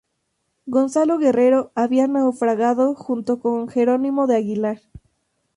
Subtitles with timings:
[0.65, 4.81] Gonzalo Guerrero había naufragado junto con Jerónimo de Aguilar.